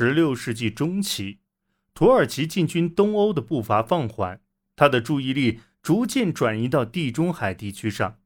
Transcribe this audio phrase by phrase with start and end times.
[0.00, 1.40] 十六世纪中期，
[1.92, 4.40] 土耳其进军东欧的步伐放缓，
[4.74, 8.18] 他的注意力逐渐转移到地中海地区上，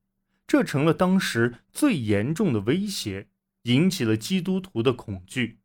[0.46, 3.26] 这成了当时最严重的威胁，
[3.64, 5.58] 引起了基督徒的恐惧。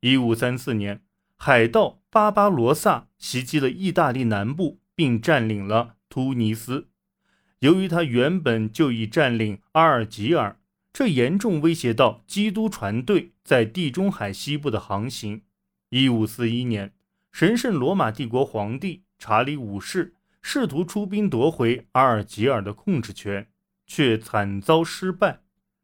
[0.00, 1.02] 一五三四年，
[1.36, 6.88] 海盗巴巴罗萨袭击了意大利南部，并占领了突尼斯。
[7.58, 10.56] 由于他原本就已占领阿尔及尔。
[10.90, 15.42] 这严重威胁到基督船队在地中海西部的航行。
[15.90, 16.92] 一五四一年，
[17.32, 23.48] 神圣罗马帝国皇帝查理五世试图出兵夺回阿尔及尔的控制权，
[23.88, 25.40] 却惨遭失败，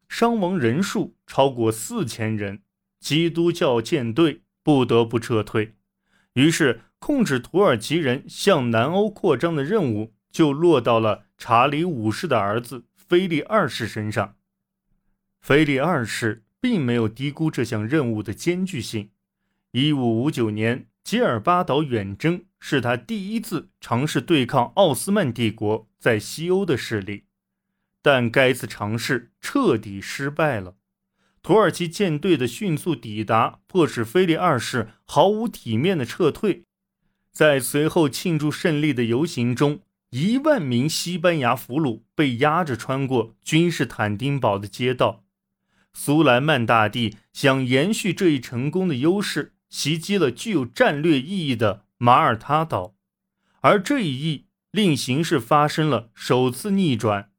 [0.08, 2.62] 伤亡人数超过四千人，
[3.00, 5.74] 基督教舰队不得不撤退。
[6.34, 14.36] 于是，控制土耳其人向南欧扩张的任务就落到了查理五世的儿子腓力二世身上。
[15.40, 19.10] 腓力二世并没有低估这项任务的艰巨性。
[19.78, 27.24] 一五五九年，吉尔巴岛远征是他第一次尝试对抗奥斯曼帝国在西欧的势力，
[28.00, 30.76] 但该次尝试彻底失败了。
[31.42, 36.64] 土耳其舰队的迅速抵达，迫使腓力二世毫无体面的撤退。
[37.30, 45.26] 在随后庆祝胜利的游行中，一万名西班牙俘虏被押着穿过君士坦丁堡的街道。
[45.92, 52.94] 苏莱曼大帝想延续这一成功的优势，袭击了具有战略意义的马耳他岛，
[53.60, 57.30] 而这一役令形势发生了首次逆转。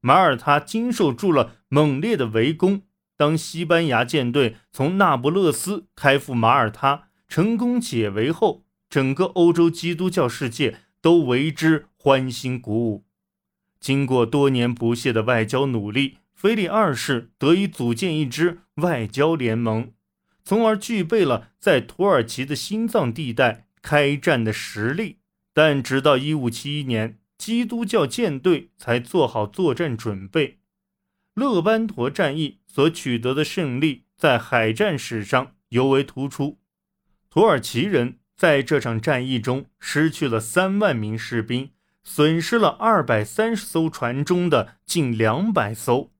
[0.00, 2.82] 马耳他经受住了猛烈的围攻。
[3.16, 13.06] 当西班牙舰队从那不勒斯开赴马耳他，成功解围后，整个欧洲基督教世界都为之欢欣鼓舞。
[13.78, 16.18] 经过多年不懈的外交努力。
[16.34, 19.93] 腓力二世得以组建一支外交联盟，
[20.44, 25.18] 从而具备了在土耳其的心脏地带开战的实力。
[25.52, 30.58] 但直到1571年，基督教舰队才做好作战准备。
[31.34, 36.58] 勒班陀战役所取得的胜利，在海战史上尤为突出。
[37.30, 41.70] 土耳其人在这场战役中失去了三万名士兵，
[42.02, 46.13] 损失了二百三十艘船中的近两百艘。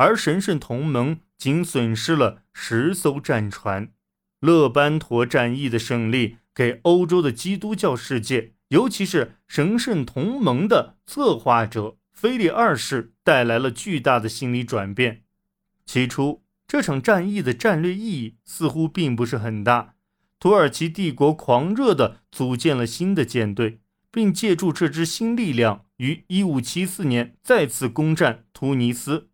[0.00, 3.92] 而神圣同盟仅损失了十艘战船。
[4.40, 15.24] 勒班陀战役的胜利给欧洲的基督教世界，尤其是神圣同盟的策划者菲利二世带来了巨大的心理转变。
[15.84, 19.96] 起初，这场战役的战略意义似乎并不是很大。
[20.38, 23.80] 土耳其帝国狂热地组建了新的舰队，
[24.10, 29.28] 并借助这支新力量，于1574年再次攻占突尼斯。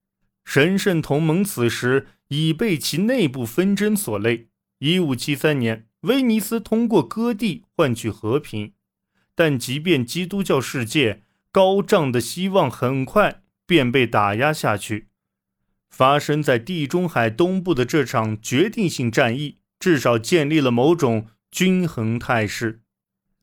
[0.47, 4.49] 神圣同盟此时已被其内部纷争所累。
[4.79, 8.73] 一五七三年，威尼斯通过割地换取和平，
[9.35, 15.09] 但即便基督教世界高涨的希望很快便被打压下去。
[15.91, 22.83] 发生在地中海东部的这场决定性战役，至少建立了某种均衡态势。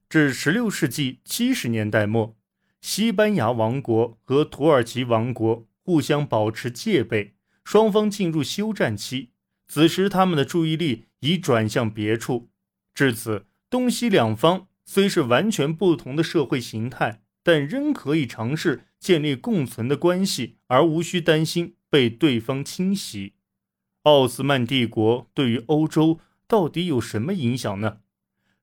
[0.07, 2.37] 至十六世纪七十年代末，
[2.79, 5.67] 西班牙王国和土耳其王国。
[5.83, 9.31] 互相保持戒备，双方进入休战期。
[9.67, 12.49] 此时，他们的注意力已转向别处。
[12.93, 23.33] 至此，东西两方虽是完全不同的社会形态，但仍可以尝试建立共存的关系，而无需担心被对方侵袭。
[24.03, 27.99] 奥斯曼帝国对于欧洲到底有什么影响呢？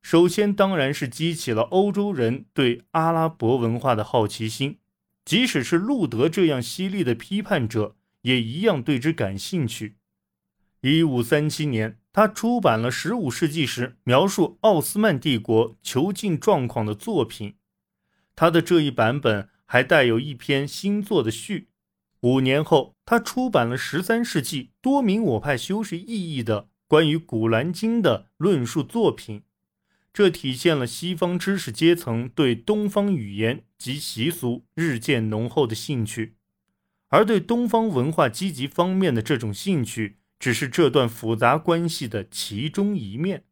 [0.03, 4.79] 首先，当然是激起了欧洲人对阿拉伯文化的好奇心。
[5.31, 9.95] 即使是路德这样犀利的批判者，也一样对之感兴趣。
[10.81, 17.55] 一五三七年，他出版了十五世纪时描述奥斯曼帝国囚禁状况的作品。
[18.35, 21.69] 他的这一版本还带有一篇新作的序。
[22.23, 29.45] 五年后，他出版了十三世纪多名我派修士意义的关于《古兰经》的论述作品。
[30.13, 36.35] 这体现了西方知识阶层对东方语言及习俗日渐浓厚的兴趣，
[37.09, 43.45] 而对东方文化积极方面的这种兴趣，只是这段复杂关系的其中一面。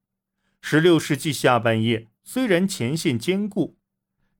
[0.60, 3.78] 十六世纪下半叶，虽然前线坚固，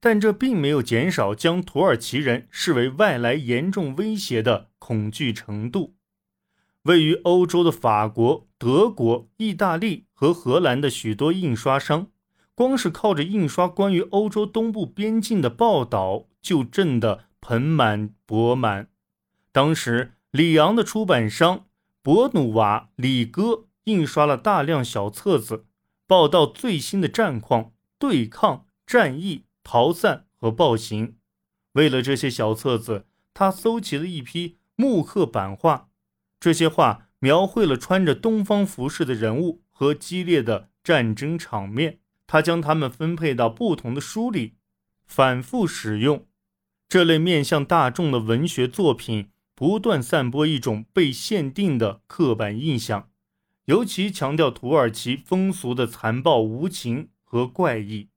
[0.01, 5.95] 但这并没有减少将土耳其人视为外来严重威胁的恐惧程度。
[6.83, 12.09] 位于欧洲的法国、德国、意大利和荷兰的许多印刷商，
[12.57, 18.89] 光是靠着印刷关于欧洲东部边境的报道，就挣得盆满钵满。
[19.53, 21.67] 当时，里昂的出版商
[22.03, 25.67] 博努瓦里戈印刷了大量小册子，
[26.09, 31.17] 报道最新的战况、对抗、战役、逃散和暴行。
[31.73, 35.89] 为了这些小册子，他搜集了一批木刻版画，
[36.41, 42.01] 这些画描绘了穿着东方服饰的人物和激烈的战争场面。
[42.27, 44.55] 他将他们分配到不同的书里，
[45.07, 46.27] 反复使用。
[46.89, 53.09] 这类面向大众的文学作品，不断散播一种被限定的刻板印象。
[53.65, 58.09] 尤其强调土耳其风俗的残暴无情和怪异，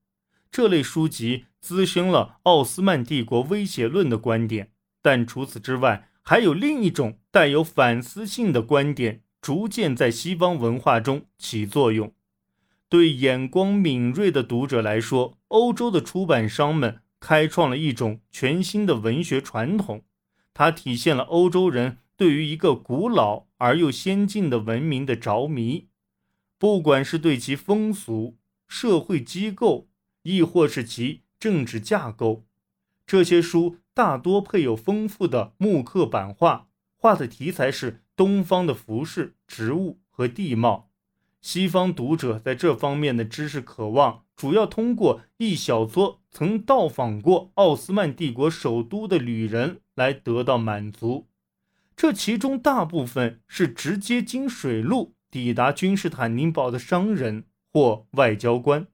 [0.50, 4.72] 这类书籍滋生了奥斯曼帝国威胁论的观点。
[5.00, 12.12] 但除此之外，还有另一种带有反思性的观点逐渐在西方文化中起作用。
[12.88, 20.04] 对眼光敏锐的读者来说，欧洲的出版商们开创了一种全新的文学传统，
[20.52, 21.98] 它体现了欧洲人。
[22.14, 25.88] 对于一个古老而又先进的文明的着迷，
[26.56, 28.36] 不管是对其风俗、
[28.68, 29.88] 社会机构，
[30.22, 32.44] 亦或是其政治架构，
[33.04, 36.68] 这些书大多配有丰富的木刻版画，
[37.02, 40.88] 画的题材是东方的服饰、植物和地貌。
[41.40, 51.26] 西方读者在这方面的知识渴望，主要通过一小撮曾到访过奥斯曼帝国首都的旅人来得到满足。
[51.96, 58.86] 这其中大部分是直接经水路抵达君士坦丁堡的商人或外交官，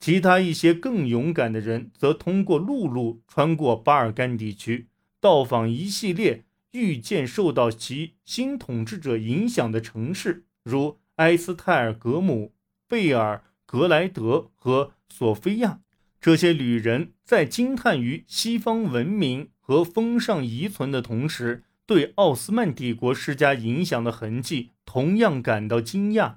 [0.00, 4.88] 其他一些更勇敢的人则通过陆路穿过巴尔干地区，
[5.20, 6.42] 到访一系列
[6.76, 12.52] 遇见受到其新统治者影响的城市，如埃斯泰尔格姆、
[12.86, 15.80] 贝尔格莱德和索菲亚。
[16.20, 26.36] 这些旅人在惊叹于西方文明和风尚遗存的同时，对奥斯曼帝国施加影响的痕迹同样感到惊讶，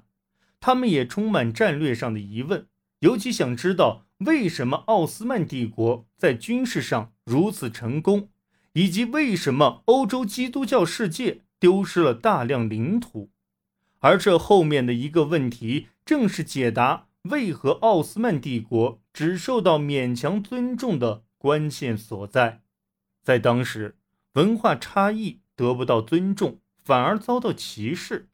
[0.60, 2.66] 他们也充满战略上的疑问，
[3.00, 8.28] 尤其想知道为什么奥斯曼帝国在军事上如此成功，
[8.72, 13.30] 以及为什么欧洲基督教世界丢失了大量领土。
[13.98, 22.62] 而这后面的一个问题，正是解答为何奥斯曼帝国只受到勉强尊重的关键所在。
[23.22, 23.96] 在当时。
[24.34, 28.28] 文化差异得不到尊重，反而遭到歧视。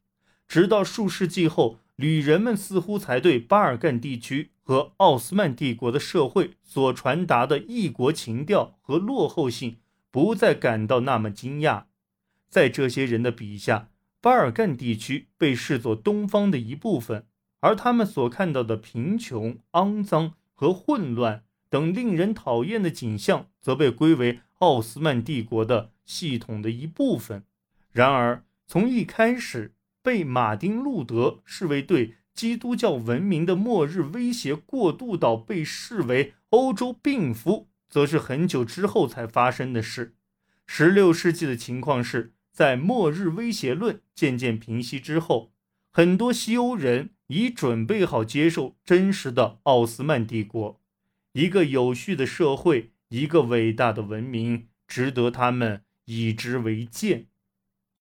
[0.47, 9.77] 直到数世纪后，旅人们似乎才对巴尔干地区和奥斯曼帝国的社会所传达的异国情调和落后性
[10.11, 11.85] 不再感到那么惊讶。
[12.49, 13.89] 在这些人的笔下，
[14.21, 17.25] 巴尔干地区被视作东方的一部分，
[17.59, 24.39] 而他们所看到的贫穷、肮脏和混乱等令人讨厌的景象，则被归为。
[24.59, 27.43] 奥斯曼帝国的系统的一部分。
[27.91, 40.15] 然而，从一开始被马丁·路德视为对基督教文明的末日威胁，过渡到被视为欧洲病夫，则是很久之后才发生的事。
[40.65, 45.53] 十六世纪的情况是，在末日威胁论渐渐平息之后，
[45.91, 50.81] 很多西欧人已准备好接受真实的奥斯曼帝国，
[51.33, 52.91] 一个有序的社会。
[53.09, 57.27] 一个伟大的文明，值得他们以之为鉴。